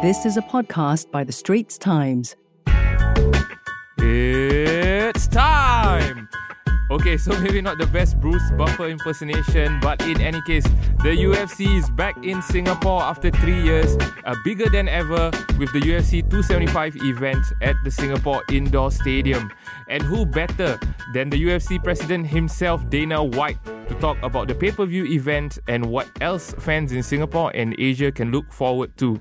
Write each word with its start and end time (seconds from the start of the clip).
This 0.00 0.24
is 0.24 0.36
a 0.36 0.42
podcast 0.42 1.10
by 1.10 1.24
The 1.24 1.32
Straits 1.32 1.76
Times. 1.76 2.36
It's 3.98 5.26
time! 5.26 6.28
Okay, 6.88 7.16
so 7.16 7.36
maybe 7.40 7.60
not 7.60 7.78
the 7.78 7.86
best 7.86 8.20
Bruce 8.20 8.48
Buffer 8.56 8.86
impersonation, 8.86 9.80
but 9.80 10.00
in 10.02 10.20
any 10.20 10.40
case, 10.42 10.62
the 11.02 11.10
UFC 11.26 11.76
is 11.76 11.90
back 11.90 12.24
in 12.24 12.40
Singapore 12.42 13.02
after 13.02 13.32
three 13.32 13.60
years, 13.60 13.96
uh, 14.24 14.36
bigger 14.44 14.68
than 14.68 14.86
ever, 14.86 15.32
with 15.58 15.72
the 15.72 15.80
UFC 15.80 16.22
275 16.22 16.94
event 16.98 17.44
at 17.60 17.74
the 17.82 17.90
Singapore 17.90 18.44
Indoor 18.52 18.92
Stadium. 18.92 19.50
And 19.88 20.00
who 20.04 20.24
better 20.24 20.78
than 21.12 21.28
the 21.28 21.42
UFC 21.44 21.82
president 21.82 22.28
himself, 22.28 22.88
Dana 22.88 23.24
White, 23.24 23.58
to 23.88 23.94
talk 23.96 24.16
about 24.22 24.46
the 24.46 24.54
pay 24.54 24.70
per 24.70 24.86
view 24.86 25.06
event 25.06 25.58
and 25.66 25.84
what 25.86 26.06
else 26.20 26.54
fans 26.60 26.92
in 26.92 27.02
Singapore 27.02 27.50
and 27.56 27.74
Asia 27.80 28.12
can 28.12 28.30
look 28.30 28.52
forward 28.52 28.96
to? 28.98 29.18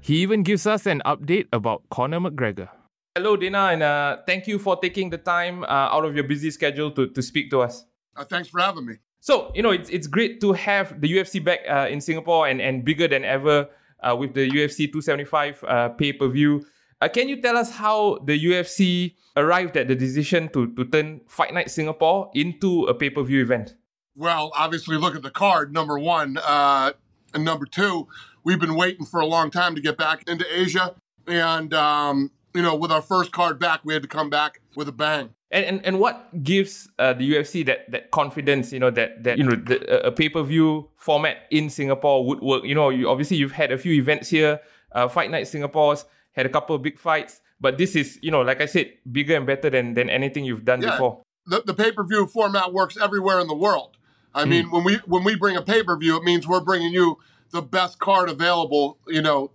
He 0.00 0.22
even 0.22 0.42
gives 0.42 0.66
us 0.66 0.86
an 0.86 1.02
update 1.04 1.46
about 1.52 1.82
Conor 1.90 2.20
McGregor. 2.20 2.70
Hello, 3.14 3.36
Dana, 3.36 3.68
and 3.72 3.82
uh, 3.82 4.16
thank 4.26 4.46
you 4.46 4.58
for 4.58 4.76
taking 4.80 5.10
the 5.10 5.18
time 5.18 5.62
uh, 5.64 5.66
out 5.66 6.04
of 6.04 6.14
your 6.14 6.24
busy 6.24 6.50
schedule 6.50 6.90
to, 6.92 7.08
to 7.08 7.22
speak 7.22 7.50
to 7.50 7.60
us. 7.60 7.84
Uh, 8.16 8.24
thanks 8.24 8.48
for 8.48 8.60
having 8.60 8.86
me. 8.86 8.94
So, 9.20 9.52
you 9.54 9.62
know, 9.62 9.70
it's, 9.70 9.90
it's 9.90 10.06
great 10.06 10.40
to 10.40 10.52
have 10.54 11.00
the 11.00 11.12
UFC 11.12 11.44
back 11.44 11.60
uh, 11.68 11.86
in 11.90 12.00
Singapore 12.00 12.48
and, 12.48 12.60
and 12.62 12.82
bigger 12.82 13.08
than 13.08 13.24
ever 13.24 13.68
uh, 14.02 14.16
with 14.18 14.32
the 14.32 14.48
UFC 14.48 14.90
275 14.90 15.64
uh, 15.64 15.88
pay 15.90 16.14
per 16.14 16.28
view. 16.28 16.64
can 17.12 17.28
you 17.28 17.42
tell 17.42 17.58
us 17.58 17.70
how 17.70 18.18
the 18.24 18.42
UFC 18.42 19.16
arrived 19.36 19.76
at 19.76 19.88
the 19.88 19.94
decision 19.94 20.48
to, 20.54 20.72
to 20.74 20.84
turn 20.86 21.20
Fight 21.28 21.52
Night 21.52 21.70
Singapore 21.70 22.30
into 22.34 22.84
a 22.84 22.94
pay 22.94 23.10
per 23.10 23.22
view 23.22 23.42
event? 23.42 23.74
Well, 24.16 24.50
obviously, 24.56 24.96
look 24.96 25.14
at 25.14 25.22
the 25.22 25.30
card, 25.30 25.74
number 25.74 25.98
one. 25.98 26.38
and 26.38 27.44
number 27.44 27.66
two, 27.66 28.08
we've 28.44 28.60
been 28.60 28.74
waiting 28.74 29.06
for 29.06 29.20
a 29.20 29.26
long 29.26 29.50
time 29.50 29.74
to 29.74 29.80
get 29.80 29.96
back 29.96 30.28
into 30.28 30.44
Asia. 30.50 30.94
And 31.26 31.72
um, 31.74 32.30
you 32.54 32.62
know, 32.62 32.74
with 32.74 32.90
our 32.90 33.02
first 33.02 33.32
card 33.32 33.58
back, 33.58 33.80
we 33.84 33.92
had 33.94 34.02
to 34.02 34.08
come 34.08 34.30
back 34.30 34.60
with 34.76 34.88
a 34.88 34.92
bang. 34.92 35.30
And 35.50 35.64
and, 35.64 35.86
and 35.86 35.98
what 35.98 36.42
gives 36.42 36.88
uh, 36.98 37.12
the 37.12 37.34
UFC 37.34 37.64
that 37.66 37.90
that 37.90 38.10
confidence? 38.10 38.72
You 38.72 38.78
know 38.78 38.90
that 38.90 39.24
that 39.24 39.38
you 39.38 39.44
know 39.44 39.56
the, 39.56 40.06
a 40.06 40.12
pay 40.12 40.28
per 40.28 40.42
view 40.42 40.88
format 40.96 41.46
in 41.50 41.70
Singapore 41.70 42.24
would 42.26 42.40
work. 42.40 42.64
You 42.64 42.74
know, 42.74 42.90
you, 42.90 43.08
obviously 43.08 43.36
you've 43.36 43.52
had 43.52 43.72
a 43.72 43.78
few 43.78 43.92
events 43.92 44.28
here. 44.28 44.60
Uh, 44.92 45.08
Fight 45.08 45.30
Night 45.30 45.46
Singapore's 45.46 46.04
had 46.32 46.46
a 46.46 46.48
couple 46.48 46.74
of 46.74 46.82
big 46.82 46.98
fights, 46.98 47.40
but 47.60 47.78
this 47.78 47.96
is 47.96 48.18
you 48.22 48.30
know, 48.30 48.42
like 48.42 48.60
I 48.60 48.66
said, 48.66 48.92
bigger 49.10 49.36
and 49.36 49.46
better 49.46 49.70
than 49.70 49.94
than 49.94 50.08
anything 50.08 50.44
you've 50.44 50.64
done 50.64 50.82
yeah, 50.82 50.92
before. 50.92 51.22
The 51.46 51.62
the 51.64 51.74
pay 51.74 51.92
per 51.92 52.04
view 52.04 52.26
format 52.26 52.72
works 52.72 52.96
everywhere 52.96 53.40
in 53.40 53.48
the 53.48 53.56
world. 53.56 53.96
I 54.34 54.44
mm. 54.44 54.48
mean, 54.48 54.70
when 54.70 54.84
we 54.84 54.96
when 55.06 55.24
we 55.24 55.34
bring 55.34 55.56
a 55.56 55.62
pay 55.62 55.82
per 55.82 55.96
view, 55.96 56.16
it 56.16 56.22
means 56.22 56.46
we're 56.46 56.60
bringing 56.60 56.92
you 56.92 57.18
the 57.50 57.62
best 57.62 57.98
card 57.98 58.28
available. 58.28 58.98
You 59.06 59.22
know, 59.22 59.52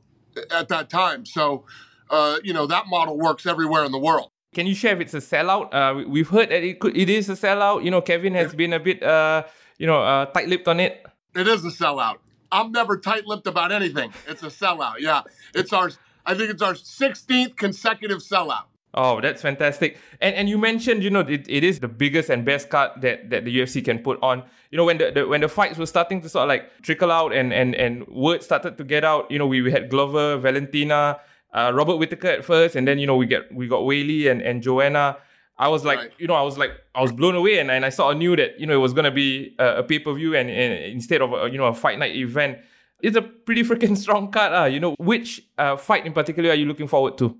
at 0.51 0.67
that 0.69 0.89
time. 0.89 1.25
So 1.25 1.65
uh, 2.09 2.37
you 2.43 2.53
know, 2.53 2.67
that 2.67 2.87
model 2.87 3.17
works 3.17 3.45
everywhere 3.45 3.83
in 3.83 3.91
the 3.91 3.99
world. 3.99 4.31
Can 4.53 4.67
you 4.67 4.75
share 4.75 4.93
if 4.95 5.01
it's 5.01 5.13
a 5.13 5.17
sellout? 5.17 5.73
Uh, 5.73 6.07
we've 6.07 6.29
heard 6.29 6.49
that 6.49 6.63
it 6.63 6.79
could, 6.79 6.95
it 6.95 7.09
is 7.09 7.29
a 7.29 7.33
sellout. 7.33 7.83
You 7.83 7.91
know, 7.91 8.01
Kevin 8.01 8.33
has 8.35 8.53
yeah. 8.53 8.57
been 8.57 8.73
a 8.73 8.79
bit, 8.79 9.03
uh, 9.03 9.43
you 9.77 9.85
know, 9.85 10.01
uh, 10.01 10.25
tight-lipped 10.27 10.67
on 10.67 10.79
it. 10.79 11.05
It 11.35 11.47
is 11.47 11.65
a 11.65 11.69
sellout. 11.69 12.17
I'm 12.51 12.71
never 12.71 12.97
tight-lipped 12.97 13.47
about 13.47 13.71
anything. 13.71 14.13
It's 14.27 14.43
a 14.43 14.47
sellout. 14.47 14.99
Yeah, 14.99 15.23
it's 15.53 15.73
our. 15.73 15.91
I 16.25 16.33
think 16.33 16.49
it's 16.49 16.61
our 16.61 16.73
16th 16.73 17.55
consecutive 17.55 18.19
sellout. 18.19 18.65
Oh, 18.97 19.19
that's 19.19 19.41
fantastic. 19.41 19.97
And 20.21 20.33
and 20.35 20.47
you 20.47 20.57
mentioned, 20.57 21.03
you 21.03 21.09
know, 21.09 21.19
it, 21.19 21.45
it 21.49 21.65
is 21.65 21.81
the 21.81 21.87
biggest 21.89 22.29
and 22.29 22.45
best 22.45 22.69
card 22.69 23.01
that, 23.01 23.29
that 23.29 23.43
the 23.43 23.59
UFC 23.59 23.83
can 23.83 23.99
put 23.99 24.17
on. 24.23 24.41
You 24.71 24.77
know, 24.77 24.85
when 24.85 24.97
the, 24.97 25.11
the 25.11 25.27
when 25.27 25.41
the 25.41 25.49
fights 25.49 25.77
were 25.77 25.85
starting 25.85 26.21
to 26.21 26.29
sort 26.29 26.43
of 26.43 26.49
like 26.49 26.81
trickle 26.81 27.11
out 27.11 27.33
and 27.33 27.53
and 27.53 27.75
and 27.75 28.07
word 28.07 28.41
started 28.41 28.77
to 28.77 28.85
get 28.85 29.03
out, 29.03 29.29
you 29.29 29.37
know, 29.37 29.47
we, 29.47 29.61
we 29.61 29.69
had 29.69 29.89
Glover, 29.89 30.37
Valentina, 30.37 31.19
uh, 31.53 31.71
Robert 31.73 31.97
Whitaker 31.97 32.29
at 32.29 32.45
first, 32.45 32.77
and 32.77 32.87
then 32.87 32.97
you 32.97 33.05
know 33.05 33.17
we 33.17 33.25
get 33.25 33.53
we 33.53 33.67
got 33.67 33.81
Weili 33.81 34.31
and, 34.31 34.41
and 34.41 34.63
Joanna. 34.63 35.17
I 35.57 35.67
was 35.67 35.83
like, 35.83 35.99
right. 35.99 36.11
you 36.17 36.27
know, 36.27 36.33
I 36.33 36.41
was 36.41 36.57
like, 36.57 36.71
I 36.93 37.01
was 37.01 37.11
blown 37.11 37.35
away, 37.35 37.59
and, 37.59 37.69
and 37.69 37.85
I 37.85 37.89
sort 37.89 38.13
of 38.13 38.17
knew 38.17 38.35
that 38.37 38.59
you 38.59 38.65
know 38.65 38.73
it 38.73 38.81
was 38.81 38.93
gonna 38.93 39.11
be 39.11 39.55
a, 39.59 39.77
a 39.77 39.83
pay 39.83 39.99
per 39.99 40.13
view, 40.13 40.35
and, 40.35 40.49
and, 40.49 40.73
instead 40.85 41.21
of 41.21 41.33
a, 41.33 41.49
you 41.51 41.57
know 41.57 41.65
a 41.65 41.73
fight 41.73 41.99
night 41.99 42.15
event, 42.15 42.59
it's 43.01 43.17
a 43.17 43.21
pretty 43.21 43.63
freaking 43.63 43.97
strong 44.03 44.31
card. 44.31 44.53
Uh, 44.53 44.65
you 44.65 44.79
know, 44.79 44.95
which 44.99 45.41
uh, 45.57 45.75
fight 45.75 46.05
in 46.05 46.13
particular 46.13 46.51
are 46.51 46.55
you 46.55 46.65
looking 46.65 46.87
forward 46.87 47.17
to? 47.17 47.37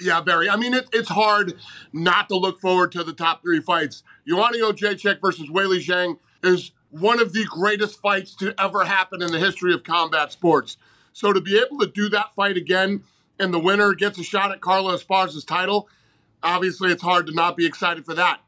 Yeah, 0.00 0.20
Barry. 0.20 0.48
I 0.48 0.56
mean, 0.56 0.74
it, 0.74 0.88
it's 0.92 1.08
hard 1.08 1.54
not 1.92 2.28
to 2.28 2.36
look 2.36 2.60
forward 2.60 2.92
to 2.92 3.04
the 3.04 3.12
top 3.12 3.42
three 3.42 3.60
fights. 3.60 4.02
Joanna 4.26 4.58
Jędrzejczyk 4.58 5.20
versus 5.20 5.48
Weili 5.48 5.78
Zhang 5.78 6.18
is 6.42 6.72
one 6.90 7.20
of 7.20 7.32
the 7.32 7.44
greatest 7.44 8.00
fights 8.00 8.34
to 8.36 8.54
ever 8.60 8.84
happen 8.84 9.22
in 9.22 9.32
the 9.32 9.38
history 9.38 9.74
of 9.74 9.84
combat 9.84 10.32
sports. 10.32 10.76
So 11.12 11.32
to 11.32 11.40
be 11.40 11.58
able 11.58 11.78
to 11.78 11.86
do 11.86 12.08
that 12.10 12.34
fight 12.34 12.56
again 12.56 13.02
and 13.38 13.52
the 13.52 13.58
winner 13.58 13.94
gets 13.94 14.18
a 14.18 14.24
shot 14.24 14.52
at 14.52 14.60
Carla 14.60 14.96
Esparza's 14.96 15.44
title, 15.44 15.88
obviously 16.42 16.90
it's 16.90 17.02
hard 17.02 17.26
to 17.26 17.32
not 17.32 17.56
be 17.56 17.66
excited 17.66 18.04
for 18.04 18.14
that. 18.14 18.40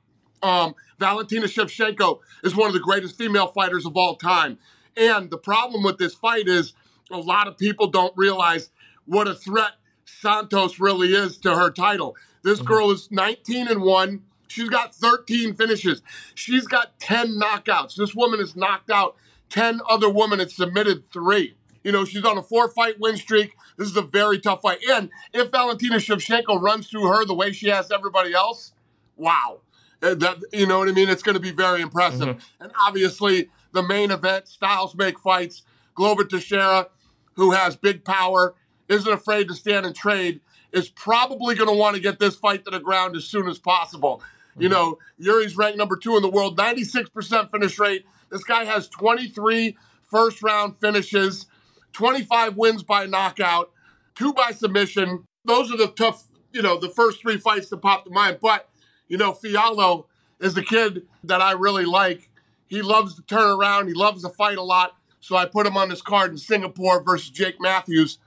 Um, 0.43 0.75
Valentina 0.99 1.47
Shevchenko 1.47 2.21
is 2.45 2.55
one 2.55 2.69
of 2.69 2.75
the 2.75 2.81
greatest 2.81 3.17
female 3.17 3.49
fighters 3.49 3.87
of 3.87 3.97
all 3.97 4.17
time. 4.17 4.59
And 4.97 5.31
the 5.31 5.39
problem 5.39 5.83
with 5.83 5.99
this 5.99 6.15
fight 6.15 6.49
is 6.49 6.75
a 7.11 7.19
lot 7.19 7.49
of 7.49 7.57
people 7.57 7.87
don't 7.89 8.17
realize 8.17 8.71
what 9.07 9.27
a 9.27 9.35
threat 9.35 9.73
Santos 10.21 10.81
really 10.81 11.15
is 11.15 11.39
to 11.39 11.55
her 11.55 11.71
title. 11.71 12.17
This 12.43 12.59
mm-hmm. 12.59 12.69
girl 12.69 12.91
is 12.91 13.11
19 13.11 13.69
and 13.69 13.83
1. 13.83 14.23
She's 14.49 14.69
got 14.69 14.95
13 14.95 15.55
finishes. 15.55 16.03
She's 16.35 16.67
got 16.67 16.99
10 16.99 17.39
knockouts. 17.39 17.97
This 17.97 18.15
woman 18.15 18.41
has 18.41 18.57
knocked 18.57 18.91
out 18.91 19.17
10 19.51 19.81
other 19.89 20.11
women 20.11 20.41
and 20.41 20.51
submitted 20.51 21.11
three. 21.11 21.57
You 21.85 21.93
know, 21.93 22.05
she's 22.05 22.25
on 22.25 22.37
a 22.39 22.43
four 22.43 22.69
fight 22.69 22.99
win 22.99 23.17
streak. 23.17 23.55
This 23.77 23.89
is 23.89 23.97
a 23.97 24.03
very 24.03 24.39
tough 24.39 24.63
fight. 24.63 24.79
And 24.91 25.11
if 25.33 25.51
Valentina 25.51 25.97
Shevchenko 25.97 26.61
runs 26.61 26.89
through 26.89 27.07
her 27.07 27.25
the 27.25 27.35
way 27.35 27.53
she 27.53 27.69
has 27.69 27.91
everybody 27.91 28.35
else, 28.35 28.73
wow. 29.17 29.61
Uh, 30.03 30.15
that 30.15 30.39
you 30.53 30.67
know 30.67 30.79
what 30.79 30.89
I 30.89 30.93
mean? 30.93 31.09
It's 31.09 31.23
going 31.23 31.35
to 31.35 31.41
be 31.41 31.51
very 31.51 31.81
impressive. 31.81 32.29
Mm-hmm. 32.29 32.63
And 32.63 32.73
obviously, 32.81 33.49
the 33.73 33.83
main 33.83 34.11
event, 34.11 34.49
styles 34.49 34.95
make 34.95 35.19
fights. 35.19 35.63
Glover 35.95 36.25
Teixeira, 36.25 36.89
who 37.35 37.53
has 37.53 37.77
big 37.77 38.05
power, 38.05 38.55
isn't 38.89 39.13
afraid 39.13 39.49
to 39.49 39.55
stand 39.55 39.87
and 39.87 39.95
trade, 39.95 40.41
is 40.73 40.89
probably 40.89 41.55
going 41.55 41.69
to 41.69 41.77
want 41.77 41.97
to 41.97 42.03
get 42.03 42.19
this 42.19 42.37
fight 42.37 42.65
to 42.65 42.71
the 42.71 42.81
ground 42.81 43.17
as 43.17 43.25
soon 43.25 43.49
as 43.49 43.59
possible. 43.59 44.23
Mm-hmm. 44.53 44.63
You 44.63 44.69
know, 44.69 44.99
Jiri's 45.21 45.57
ranked 45.57 45.79
number 45.79 45.97
two 45.97 46.17
in 46.17 46.23
the 46.23 46.29
world, 46.29 46.57
96% 46.59 47.51
finish 47.51 47.79
rate. 47.79 48.05
This 48.31 48.45
guy 48.45 48.65
has 48.65 48.89
23 48.89 49.77
first 50.11 50.43
round 50.43 50.77
finishes. 50.79 51.47
25 51.93 52.57
wins 52.57 52.83
by 52.83 53.07
knockout, 53.07 53.73
two 54.15 54.33
by 54.33 54.53
submission. 54.53 55.25
Those 55.45 55.73
are 55.73 55.77
the 55.77 55.89
tough, 55.89 56.29
you 56.53 56.63
know, 56.63 56.79
the 56.79 56.89
first 56.89 57.21
three 57.21 57.39
fights 57.39 57.69
that 57.71 57.79
pop 57.79 58.05
to 58.05 58.11
mind. 58.11 58.39
But, 58.41 58.69
you 59.09 59.17
know, 59.17 59.33
Fialho 59.33 60.07
is 60.41 60.55
the 60.55 60.63
kid 60.63 61.07
that 61.25 61.41
I 61.41 61.53
really 61.53 61.85
like. 61.85 62.31
He 62.69 62.83
loves 62.83 63.15
to 63.17 63.23
turn 63.23 63.59
around, 63.59 63.89
he 63.89 63.95
loves 63.95 64.23
to 64.23 64.29
fight 64.29 64.59
a 64.59 64.63
lot. 64.63 64.95
So 65.21 65.37
I 65.37 65.47
put 65.47 65.67
him 65.67 65.77
on 65.77 65.89
this 65.89 66.03
card 66.03 66.31
in 66.31 66.39
Singapore 66.39 67.03
versus 67.03 67.31
Jake 67.31 67.61
Matthews. 67.61 68.19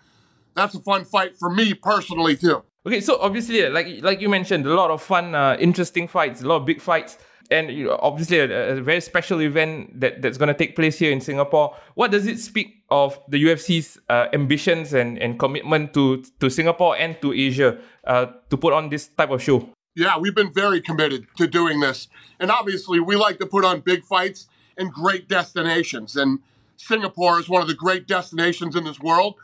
That's 0.55 0.75
a 0.75 0.79
fun 0.79 1.05
fight 1.05 1.37
for 1.39 1.49
me 1.49 1.73
personally, 1.73 2.35
too. 2.35 2.63
Okay, 2.85 3.01
so 3.01 3.19
obviously, 3.19 3.67
like 3.69 4.01
like 4.01 4.21
you 4.21 4.29
mentioned, 4.29 4.65
a 4.65 4.73
lot 4.73 4.91
of 4.91 5.01
fun, 5.01 5.35
uh, 5.35 5.55
interesting 5.59 6.07
fights, 6.07 6.41
a 6.41 6.47
lot 6.47 6.57
of 6.57 6.65
big 6.65 6.81
fights 6.81 7.17
and 7.51 7.69
you 7.69 7.85
know, 7.85 7.99
obviously 8.01 8.39
a, 8.39 8.77
a, 8.77 8.81
very 8.81 9.01
special 9.01 9.41
event 9.41 9.99
that, 9.99 10.21
that's 10.21 10.37
going 10.37 10.47
to 10.47 10.53
take 10.53 10.75
place 10.75 10.97
here 10.97 11.11
in 11.11 11.19
Singapore. 11.19 11.75
What 11.95 12.09
does 12.09 12.25
it 12.25 12.39
speak 12.39 12.83
of 12.89 13.19
the 13.27 13.43
UFC's 13.43 13.99
uh, 14.09 14.27
ambitions 14.33 14.93
and, 14.93 15.19
and 15.19 15.37
commitment 15.37 15.93
to 15.93 16.23
to 16.39 16.49
Singapore 16.49 16.97
and 16.97 17.21
to 17.21 17.33
Asia 17.33 17.77
uh, 18.07 18.27
to 18.49 18.57
put 18.57 18.73
on 18.73 18.89
this 18.89 19.09
type 19.09 19.29
of 19.29 19.43
show? 19.43 19.69
Yeah, 19.93 20.17
we've 20.17 20.33
been 20.33 20.53
very 20.53 20.79
committed 20.79 21.27
to 21.35 21.47
doing 21.47 21.81
this, 21.81 22.07
and 22.39 22.49
obviously 22.49 23.01
we 23.01 23.17
like 23.17 23.37
to 23.39 23.45
put 23.45 23.65
on 23.65 23.81
big 23.81 24.05
fights 24.05 24.47
in 24.77 24.89
great 24.89 25.27
destinations, 25.27 26.15
and 26.15 26.39
Singapore 26.77 27.39
is 27.39 27.49
one 27.49 27.61
of 27.61 27.67
the 27.67 27.75
great 27.75 28.07
destinations 28.07 28.75
in 28.75 28.85
this 28.85 28.99
world. 28.99 29.35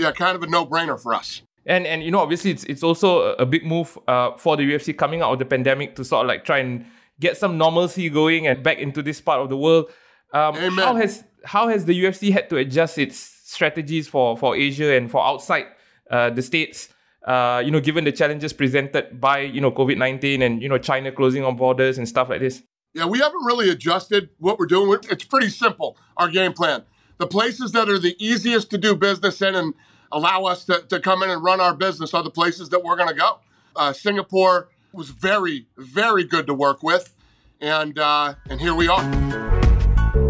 Yeah, 0.00 0.12
kind 0.12 0.34
of 0.34 0.42
a 0.42 0.46
no 0.46 0.64
brainer 0.64 1.00
for 1.00 1.14
us. 1.14 1.42
And 1.66 1.86
and 1.86 2.02
you 2.02 2.10
know 2.10 2.20
obviously 2.20 2.50
it's 2.50 2.64
it's 2.64 2.82
also 2.82 3.34
a 3.34 3.44
big 3.44 3.64
move 3.64 3.98
uh, 4.08 4.36
for 4.36 4.56
the 4.56 4.62
UFC 4.62 4.96
coming 4.96 5.20
out 5.20 5.32
of 5.32 5.38
the 5.38 5.44
pandemic 5.44 5.94
to 5.96 6.04
sort 6.04 6.24
of 6.24 6.28
like 6.28 6.44
try 6.44 6.58
and 6.58 6.86
get 7.20 7.36
some 7.36 7.58
normalcy 7.58 8.08
going 8.08 8.46
and 8.46 8.62
back 8.62 8.78
into 8.78 9.02
this 9.02 9.20
part 9.20 9.40
of 9.40 9.50
the 9.50 9.56
world. 9.56 9.90
Um, 10.32 10.54
how 10.54 10.96
has 10.96 11.24
how 11.44 11.68
has 11.68 11.84
the 11.84 12.04
UFC 12.04 12.32
had 12.32 12.48
to 12.50 12.56
adjust 12.56 12.98
its 12.98 13.18
strategies 13.44 14.08
for 14.08 14.36
for 14.36 14.56
Asia 14.56 14.94
and 14.94 15.10
for 15.10 15.24
outside 15.24 15.66
uh, 16.10 16.30
the 16.30 16.42
states? 16.42 16.88
Uh, 17.26 17.60
you 17.62 17.70
know, 17.70 17.80
given 17.80 18.04
the 18.04 18.12
challenges 18.12 18.54
presented 18.54 19.20
by 19.20 19.40
you 19.40 19.60
know 19.60 19.70
COVID 19.70 19.98
nineteen 19.98 20.40
and 20.40 20.62
you 20.62 20.68
know 20.68 20.78
China 20.78 21.12
closing 21.12 21.44
on 21.44 21.56
borders 21.56 21.98
and 21.98 22.08
stuff 22.08 22.30
like 22.30 22.40
this. 22.40 22.62
Yeah, 22.94 23.04
we 23.04 23.18
haven't 23.18 23.44
really 23.44 23.68
adjusted 23.68 24.30
what 24.38 24.58
we're 24.58 24.66
doing. 24.66 24.98
It's 25.10 25.24
pretty 25.24 25.50
simple. 25.50 25.98
Our 26.16 26.28
game 26.28 26.54
plan: 26.54 26.84
the 27.20 27.26
places 27.26 27.70
that 27.72 27.88
are 27.88 27.98
the 27.98 28.16
easiest 28.18 28.70
to 28.70 28.78
do 28.78 28.96
business 28.96 29.40
in 29.42 29.54
and 29.54 29.74
allow 30.10 30.44
us 30.44 30.64
to, 30.64 30.82
to 30.88 30.98
come 30.98 31.22
in 31.22 31.30
and 31.30 31.44
run 31.44 31.60
our 31.60 31.74
business 31.74 32.14
are 32.14 32.22
the 32.22 32.30
places 32.30 32.70
that 32.70 32.82
we're 32.82 32.96
going 32.96 33.10
to 33.10 33.14
go. 33.14 33.38
Uh, 33.76 33.92
Singapore, 33.92 34.68
was 34.92 35.10
very, 35.10 35.66
very 35.76 36.24
good 36.24 36.46
to 36.46 36.54
work 36.54 36.82
with. 36.82 37.14
And, 37.60 37.98
uh, 37.98 38.34
and 38.48 38.60
here 38.60 38.74
we 38.74 38.88
are. 38.88 39.02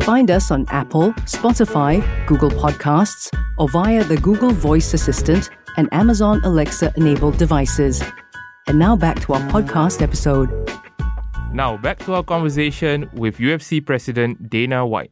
Find 0.02 0.30
us 0.30 0.50
on 0.50 0.66
Apple, 0.68 1.12
Spotify, 1.24 2.04
Google 2.26 2.50
Podcasts, 2.50 3.30
or 3.58 3.68
via 3.70 4.04
the 4.04 4.16
Google 4.16 4.50
Voice 4.50 4.92
Assistant 4.92 5.48
and 5.76 5.88
Amazon 5.92 6.40
Alexa 6.44 6.92
enabled 6.96 7.38
devices. 7.38 8.02
And 8.66 8.78
now 8.78 8.96
back 8.96 9.20
to 9.20 9.32
our 9.34 9.40
podcast 9.50 10.02
episode. 10.02 10.50
Now, 11.52 11.76
back 11.76 11.98
to 12.00 12.14
our 12.14 12.22
conversation 12.22 13.08
with 13.12 13.38
UFC 13.38 13.84
President 13.84 14.50
Dana 14.50 14.86
White. 14.86 15.10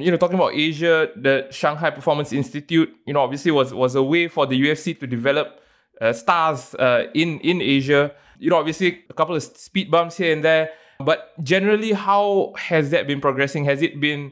You 0.00 0.12
know, 0.12 0.16
talking 0.16 0.36
about 0.36 0.54
Asia, 0.54 1.10
the 1.16 1.48
Shanghai 1.50 1.90
Performance 1.90 2.32
Institute, 2.32 2.94
you 3.04 3.12
know, 3.12 3.20
obviously 3.20 3.50
was, 3.50 3.74
was 3.74 3.96
a 3.96 4.02
way 4.02 4.28
for 4.28 4.46
the 4.46 4.54
UFC 4.54 4.98
to 5.00 5.08
develop 5.08 5.60
uh, 6.00 6.12
stars 6.12 6.76
uh, 6.76 7.08
in, 7.14 7.40
in 7.40 7.60
Asia. 7.60 8.12
You 8.38 8.50
know, 8.50 8.58
obviously 8.58 9.02
a 9.10 9.12
couple 9.12 9.34
of 9.34 9.42
speed 9.42 9.90
bumps 9.90 10.16
here 10.16 10.32
and 10.32 10.44
there, 10.44 10.70
but 11.00 11.32
generally, 11.42 11.92
how 11.92 12.52
has 12.56 12.90
that 12.90 13.08
been 13.08 13.20
progressing? 13.20 13.64
Has 13.64 13.82
it 13.82 14.00
been 14.00 14.30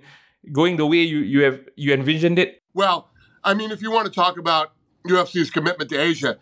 going 0.53 0.77
the 0.77 0.87
way 0.87 0.99
you, 0.99 1.19
you 1.19 1.41
have 1.43 1.61
you 1.75 1.93
envisioned 1.93 2.39
it? 2.39 2.63
Well, 2.73 3.09
I 3.43 3.55
mean, 3.55 3.73
if 3.73 3.83
you 3.83 3.91
want 3.91 4.07
to 4.07 4.13
talk 4.13 4.39
about 4.39 4.71
UFC's 5.09 5.51
commitment 5.51 5.91
to 5.91 5.97
Asia, 6.01 6.39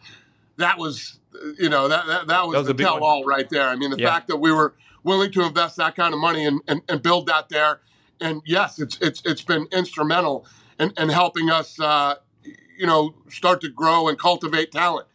that 0.58 0.76
was, 0.76 1.18
you 1.58 1.70
know, 1.70 1.88
that 1.88 2.06
that, 2.06 2.26
that 2.26 2.46
was, 2.46 2.52
That 2.52 2.58
was 2.58 2.66
the 2.66 2.74
tell 2.74 3.02
all 3.02 3.24
right 3.24 3.48
there. 3.48 3.68
I 3.68 3.74
mean, 3.76 3.90
the 3.90 3.98
Yeah. 3.98 4.10
fact 4.12 4.28
that 4.28 4.36
we 4.36 4.52
were 4.52 4.74
willing 5.02 5.32
to 5.32 5.44
invest 5.44 5.76
that 5.78 5.96
kind 5.96 6.12
of 6.12 6.20
money 6.20 6.44
and, 6.44 6.60
and, 6.68 6.82
and 6.90 7.02
build 7.02 7.26
that 7.28 7.48
there, 7.48 7.80
and 8.20 8.42
yes, 8.44 8.78
it's 8.78 8.98
it's 9.00 9.22
it's 9.24 9.42
been 9.42 9.66
instrumental 9.72 10.46
in, 10.78 10.92
in 10.96 11.08
helping 11.08 11.50
us, 11.50 11.78
uh, 11.80 12.16
you 12.78 12.86
know, 12.86 13.14
start 13.28 13.60
to 13.62 13.68
grow 13.68 14.08
and 14.08 14.18
cultivate 14.18 14.72
talent. 14.72 15.06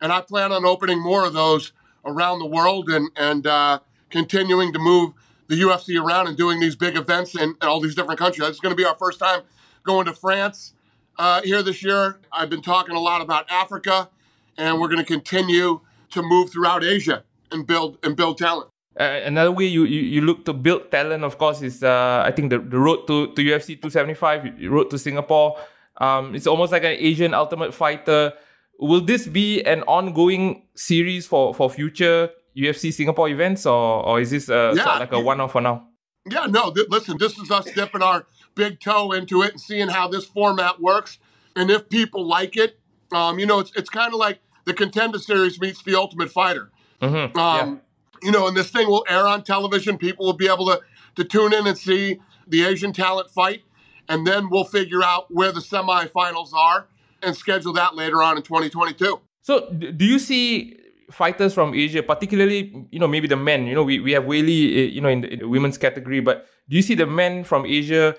And 0.00 0.12
I 0.12 0.20
plan 0.20 0.52
on 0.52 0.64
opening 0.64 1.00
more 1.00 1.24
of 1.24 1.32
those 1.32 1.72
around 2.04 2.40
the 2.40 2.46
world 2.46 2.88
and 2.88 3.10
and 3.16 3.46
uh, 3.46 3.80
continuing 4.10 4.72
to 4.72 4.78
move 4.78 5.14
the 5.48 5.60
UFC 5.60 6.02
around 6.02 6.28
and 6.28 6.36
doing 6.36 6.60
these 6.60 6.76
big 6.76 6.96
events 6.96 7.34
in, 7.34 7.50
in 7.50 7.68
all 7.68 7.80
these 7.80 7.94
different 7.94 8.18
countries. 8.18 8.48
It's 8.48 8.60
going 8.60 8.72
to 8.72 8.76
be 8.76 8.84
our 8.84 8.96
first 8.96 9.18
time 9.18 9.42
going 9.84 10.06
to 10.06 10.12
France 10.12 10.74
uh, 11.18 11.42
here 11.42 11.62
this 11.62 11.82
year. 11.82 12.20
I've 12.32 12.50
been 12.50 12.62
talking 12.62 12.94
a 12.94 13.00
lot 13.00 13.20
about 13.20 13.50
Africa, 13.50 14.08
and 14.56 14.80
we're 14.80 14.88
going 14.88 14.98
to 14.98 15.04
continue 15.04 15.80
to 16.10 16.22
move 16.22 16.50
throughout 16.50 16.84
Asia 16.84 17.24
and 17.50 17.66
build 17.66 17.98
and 18.02 18.16
build 18.16 18.38
talent. 18.38 18.71
Uh, 18.98 19.20
another 19.24 19.50
way 19.52 19.64
you, 19.64 19.84
you, 19.84 20.00
you 20.02 20.20
look 20.20 20.44
to 20.44 20.52
build 20.52 20.90
talent, 20.90 21.24
of 21.24 21.38
course, 21.38 21.62
is 21.62 21.82
uh, 21.82 22.22
I 22.26 22.30
think 22.30 22.50
the, 22.50 22.58
the 22.58 22.78
road 22.78 23.06
to, 23.06 23.32
to 23.34 23.42
UFC 23.42 23.80
275, 23.80 24.60
you- 24.60 24.70
road 24.70 24.90
to 24.90 24.98
Singapore. 24.98 25.56
Um, 25.98 26.34
it's 26.34 26.46
almost 26.46 26.72
like 26.72 26.84
an 26.84 26.96
Asian 26.98 27.32
Ultimate 27.34 27.72
Fighter. 27.72 28.32
Will 28.78 29.00
this 29.00 29.26
be 29.26 29.62
an 29.62 29.82
ongoing 29.84 30.64
series 30.74 31.26
for, 31.26 31.54
for 31.54 31.70
future 31.70 32.30
UFC 32.56 32.92
Singapore 32.92 33.28
events, 33.28 33.64
or, 33.66 34.04
or 34.04 34.20
is 34.20 34.30
this 34.30 34.48
uh, 34.50 34.74
sort 34.74 34.86
of 34.88 35.00
like 35.00 35.12
a 35.12 35.20
one 35.20 35.40
off 35.40 35.52
for 35.52 35.60
now? 35.60 35.86
Yeah, 36.30 36.46
no, 36.46 36.70
th- 36.70 36.88
listen, 36.88 37.16
this 37.18 37.38
is 37.38 37.50
us 37.50 37.64
dipping 37.72 38.02
our 38.02 38.26
big 38.54 38.78
toe 38.80 39.12
into 39.12 39.42
it 39.42 39.52
and 39.52 39.60
seeing 39.60 39.88
how 39.88 40.06
this 40.08 40.24
format 40.24 40.80
works. 40.80 41.18
And 41.56 41.70
if 41.70 41.88
people 41.88 42.26
like 42.26 42.56
it, 42.56 42.78
um, 43.12 43.38
you 43.38 43.46
know, 43.46 43.58
it's, 43.60 43.72
it's 43.74 43.88
kind 43.90 44.12
of 44.12 44.18
like 44.20 44.40
the 44.64 44.74
contender 44.74 45.18
series 45.18 45.60
meets 45.60 45.82
the 45.82 45.94
ultimate 45.98 46.30
fighter. 46.30 46.70
Mhm, 47.00 47.34
Um, 47.36 47.80
You 48.22 48.30
know, 48.30 48.46
and 48.46 48.56
this 48.56 48.70
thing 48.70 48.88
will 48.88 49.04
air 49.08 49.26
on 49.26 49.42
television. 49.42 49.98
People 49.98 50.26
will 50.26 50.32
be 50.32 50.48
able 50.48 50.66
to, 50.66 50.80
to 51.16 51.24
tune 51.24 51.52
in 51.52 51.66
and 51.66 51.76
see 51.76 52.20
the 52.46 52.64
Asian 52.64 52.92
talent 52.92 53.30
fight. 53.30 53.62
And 54.08 54.26
then 54.26 54.50
we'll 54.50 54.64
figure 54.64 55.02
out 55.02 55.26
where 55.30 55.52
the 55.52 55.60
semifinals 55.60 56.52
are 56.52 56.86
and 57.22 57.36
schedule 57.36 57.72
that 57.74 57.94
later 57.94 58.22
on 58.22 58.36
in 58.36 58.42
2022. 58.42 59.20
So, 59.42 59.70
do 59.70 60.04
you 60.04 60.18
see 60.18 60.76
fighters 61.10 61.54
from 61.54 61.74
Asia, 61.74 62.02
particularly, 62.02 62.86
you 62.90 62.98
know, 62.98 63.08
maybe 63.08 63.28
the 63.28 63.36
men? 63.36 63.66
You 63.66 63.74
know, 63.74 63.82
we, 63.82 64.00
we 64.00 64.12
have 64.12 64.24
Weili, 64.24 64.66
uh, 64.70 64.90
you 64.90 65.00
know, 65.00 65.08
in 65.08 65.20
the, 65.22 65.32
in 65.32 65.38
the 65.40 65.48
women's 65.48 65.78
category, 65.78 66.20
but 66.20 66.46
do 66.68 66.76
you 66.76 66.82
see 66.82 66.94
the 66.94 67.06
men 67.06 67.44
from 67.44 67.66
Asia 67.66 68.14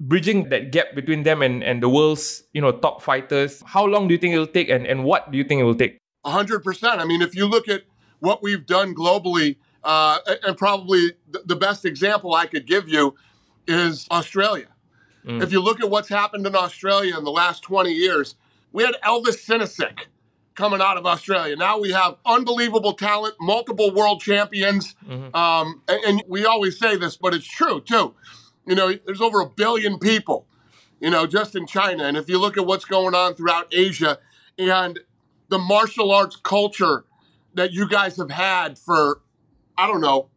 bridging 0.00 0.48
that 0.48 0.72
gap 0.72 0.94
between 0.94 1.22
them 1.22 1.42
and, 1.42 1.62
and 1.62 1.82
the 1.82 1.88
world's, 1.88 2.42
you 2.52 2.60
know, 2.60 2.72
top 2.72 3.02
fighters? 3.02 3.62
How 3.66 3.84
long 3.84 4.08
do 4.08 4.14
you 4.14 4.18
think 4.18 4.34
it'll 4.34 4.46
take, 4.46 4.68
and, 4.68 4.86
and 4.86 5.04
what 5.04 5.30
do 5.30 5.38
you 5.38 5.44
think 5.44 5.60
it 5.60 5.64
will 5.64 5.74
take? 5.74 5.98
A 6.24 6.30
hundred 6.30 6.62
percent. 6.62 7.00
I 7.00 7.04
mean, 7.04 7.22
if 7.22 7.34
you 7.34 7.46
look 7.46 7.68
at 7.68 7.82
what 8.20 8.42
we've 8.42 8.66
done 8.66 8.94
globally, 8.94 9.56
uh, 9.82 10.18
and- 10.46 10.56
probably 10.56 11.12
the, 11.44 11.56
best 11.56 11.84
example 11.84 12.34
I 12.34 12.46
could 12.46 12.66
give 12.66 12.88
you 12.88 13.14
is 13.66 14.06
Australia. 14.10 14.68
If 15.42 15.52
you 15.52 15.60
look 15.60 15.80
at 15.80 15.90
what's 15.90 16.08
happened 16.08 16.46
in 16.46 16.54
Australia 16.56 17.16
in 17.18 17.24
the 17.24 17.30
last 17.30 17.62
20 17.62 17.92
years, 17.92 18.36
we 18.72 18.84
had 18.84 18.94
Elvis 19.04 19.44
Sinosic 19.44 20.06
coming 20.54 20.80
out 20.80 20.96
of 20.96 21.04
Australia. 21.06 21.56
Now 21.56 21.78
we 21.78 21.90
have 21.92 22.16
unbelievable 22.24 22.94
talent, 22.94 23.34
multiple 23.40 23.92
world 23.94 24.20
champions. 24.22 24.94
Um, 25.34 25.82
and, 25.88 26.00
and 26.06 26.22
we 26.26 26.46
always 26.46 26.78
say 26.78 26.96
this, 26.96 27.16
but 27.16 27.34
it's 27.34 27.46
true 27.46 27.80
too. 27.82 28.14
You 28.66 28.74
know, 28.74 28.94
there's 29.06 29.20
over 29.20 29.40
a 29.40 29.46
billion 29.48 29.98
people, 29.98 30.46
you 31.00 31.10
know, 31.10 31.26
just 31.26 31.54
in 31.54 31.66
China. 31.66 32.04
And 32.04 32.16
if 32.16 32.28
you 32.28 32.38
look 32.38 32.56
at 32.56 32.66
what's 32.66 32.84
going 32.86 33.14
on 33.14 33.34
throughout 33.34 33.66
Asia 33.72 34.18
and 34.58 35.00
the 35.48 35.58
martial 35.58 36.12
arts 36.12 36.36
culture 36.36 37.04
that 37.54 37.72
you 37.72 37.88
guys 37.88 38.16
have 38.16 38.30
had 38.30 38.78
for, 38.78 39.20
I 39.76 39.86
don't 39.86 40.00
know, 40.00 40.28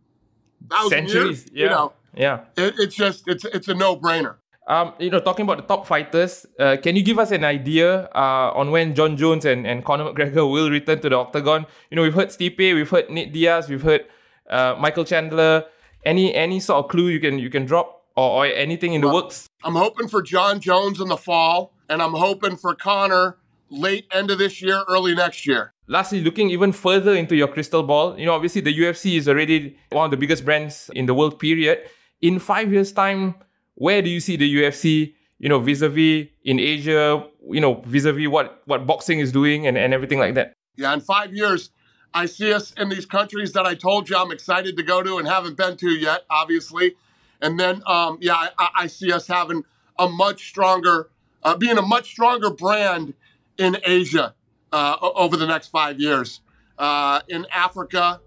thousand 0.69 1.09
Centuries. 1.09 1.45
years, 1.45 1.45
Yeah. 1.53 1.63
you 1.63 1.69
know, 1.69 1.93
yeah. 2.15 2.39
it, 2.57 2.75
it's 2.79 2.95
just, 2.95 3.27
it's, 3.27 3.45
it's 3.45 3.67
a 3.67 3.73
no 3.73 3.95
brainer. 3.97 4.35
Um, 4.65 4.93
you 4.97 5.09
know, 5.09 5.19
talking 5.19 5.43
about 5.43 5.57
the 5.57 5.63
top 5.63 5.85
fighters, 5.85 6.45
uh, 6.57 6.77
can 6.81 6.95
you 6.95 7.03
give 7.03 7.19
us 7.19 7.31
an 7.31 7.43
idea 7.43 8.05
uh, 8.15 8.51
on 8.55 8.71
when 8.71 8.95
Jon 8.95 9.17
Jones 9.17 9.43
and, 9.43 9.67
and 9.67 9.83
Conor 9.83 10.05
McGregor 10.13 10.49
will 10.49 10.69
return 10.69 11.01
to 11.01 11.09
the 11.09 11.17
octagon? 11.17 11.65
You 11.91 11.97
know, 11.97 12.01
we've 12.01 12.13
heard 12.13 12.29
Stipe, 12.29 12.57
we've 12.57 12.89
heard 12.89 13.09
Nate 13.09 13.33
Diaz, 13.33 13.67
we've 13.67 13.81
heard 13.81 14.05
uh, 14.49 14.75
Michael 14.79 15.03
Chandler. 15.03 15.65
Any 16.05 16.33
any 16.33 16.59
sort 16.61 16.83
of 16.83 16.89
clue 16.91 17.07
you 17.09 17.19
can 17.19 17.39
you 17.39 17.49
can 17.49 17.65
drop 17.65 18.05
or, 18.15 18.43
or 18.43 18.45
anything 18.45 18.93
in 18.93 19.01
the 19.01 19.09
works? 19.09 19.49
I'm 19.65 19.75
hoping 19.75 20.07
for 20.07 20.21
Jon 20.21 20.59
Jones 20.61 20.99
in 21.01 21.07
the 21.09 21.17
fall, 21.17 21.73
and 21.89 22.01
I'm 22.01 22.13
hoping 22.13 22.55
for 22.55 22.73
Conor 22.73 23.37
late 23.69 24.05
end 24.13 24.31
of 24.31 24.37
this 24.37 24.61
year, 24.61 24.83
early 24.89 25.13
next 25.15 25.45
year. 25.45 25.72
Lastly, 25.87 26.21
looking 26.21 26.49
even 26.49 26.71
further 26.71 27.13
into 27.13 27.35
your 27.35 27.49
crystal 27.49 27.83
ball, 27.83 28.17
you 28.17 28.25
know, 28.25 28.33
obviously 28.33 28.61
the 28.61 28.77
UFC 28.77 29.17
is 29.17 29.27
already 29.27 29.77
one 29.91 30.05
of 30.05 30.11
the 30.11 30.17
biggest 30.17 30.45
brands 30.45 30.89
in 30.95 31.05
the 31.07 31.13
world. 31.13 31.39
Period. 31.39 31.79
In 32.21 32.39
five 32.39 32.71
years' 32.71 32.93
time, 32.93 33.35
where 33.75 34.01
do 34.01 34.09
you 34.09 34.21
see 34.21 34.37
the 34.37 34.55
UFC? 34.55 35.13
You 35.39 35.49
know, 35.49 35.59
vis-a-vis 35.59 36.27
in 36.45 36.59
Asia, 36.59 37.25
you 37.49 37.59
know, 37.59 37.81
vis-a-vis 37.85 38.29
what 38.29 38.61
what 38.65 38.87
boxing 38.87 39.19
is 39.19 39.33
doing 39.33 39.67
and, 39.67 39.77
and 39.77 39.93
everything 39.93 40.19
like 40.19 40.35
that. 40.35 40.53
Yeah, 40.77 40.93
in 40.93 41.01
five 41.01 41.33
years, 41.33 41.69
I 42.13 42.27
see 42.27 42.53
us 42.53 42.71
in 42.73 42.87
these 42.87 43.05
countries 43.05 43.51
that 43.51 43.65
I 43.65 43.75
told 43.75 44.09
you 44.09 44.15
I'm 44.15 44.31
excited 44.31 44.77
to 44.77 44.83
go 44.83 45.03
to 45.03 45.17
and 45.17 45.27
haven't 45.27 45.57
been 45.57 45.75
to 45.77 45.89
yet, 45.89 46.21
obviously. 46.29 46.95
And 47.41 47.59
then, 47.59 47.83
um, 47.85 48.19
yeah, 48.21 48.47
I, 48.57 48.69
I 48.75 48.87
see 48.87 49.11
us 49.11 49.27
having 49.27 49.63
a 49.99 50.07
much 50.07 50.47
stronger, 50.47 51.09
uh, 51.43 51.57
being 51.57 51.77
a 51.77 51.81
much 51.81 52.11
stronger 52.11 52.49
brand 52.49 53.15
in 53.57 53.77
Asia 53.85 54.33
uh, 54.73 54.97
over 55.01 55.37
the 55.37 55.47
next 55.47 55.67
five 55.67 55.99
years, 55.99 56.41
uh, 56.79 57.21
in 57.29 57.45
Africa, 57.53 58.19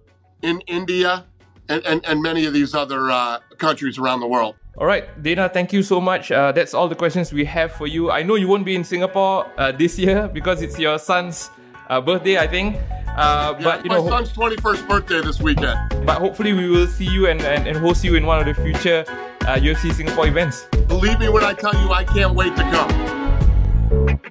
in 0.43 0.61
India, 0.67 1.27
and, 1.69 1.85
and, 1.85 2.01
and 2.07 2.23
many 2.23 2.47
of 2.47 2.53
these 2.55 2.75
other 2.75 3.11
uh, 3.11 3.41
countries 3.59 3.99
around 3.99 4.21
the 4.21 4.27
world. 4.29 4.55
All 4.79 4.87
right, 4.87 5.05
Dana, 5.23 5.49
thank 5.49 5.73
you 5.73 5.83
so 5.83 6.01
much. 6.01 6.31
Uh, 6.31 6.53
that's 6.53 6.73
all 6.75 6.87
the 6.89 6.95
questions 6.95 7.33
we 7.33 7.45
have 7.47 7.73
for 7.73 7.87
you. 7.87 8.11
I 8.11 8.23
know 8.23 8.35
you 8.37 8.47
won't 8.47 8.65
be 8.65 8.77
in 8.77 8.85
Singapore 8.85 9.47
uh, 9.59 9.73
this 9.73 9.99
year 9.99 10.29
because 10.33 10.63
it's 10.63 10.79
your 10.79 10.99
son's 10.99 11.51
uh, 11.89 12.01
birthday, 12.01 12.39
I 12.39 12.47
think. 12.47 12.77
Uh, 13.17 13.55
Yeah, 13.59 13.65
but 13.65 13.85
you 13.85 13.89
my 13.89 13.97
know, 13.97 14.09
son's 14.09 14.31
21st 14.33 14.87
birthday 14.89 15.21
this 15.23 15.41
weekend. 15.41 15.79
but 16.07 16.19
hopefully 16.19 16.53
we 16.53 16.69
will 16.69 16.87
see 16.87 17.07
you 17.07 17.27
and, 17.27 17.41
and, 17.41 17.67
and 17.67 17.79
host 17.79 18.05
you 18.05 18.15
in 18.15 18.27
one 18.27 18.39
of 18.39 18.45
the 18.47 18.55
future 18.63 19.05
uh, 19.49 19.57
UFC 19.57 19.93
Singapore 19.93 20.27
events. 20.29 20.67
Believe 20.89 21.19
me 21.19 21.31
when 21.31 21.43
I 21.43 21.55
tell 21.55 21.75
you, 21.83 21.91
I 21.91 22.05
can't 22.05 22.35
wait 22.35 22.55
to 22.57 22.63
come. 22.71 24.31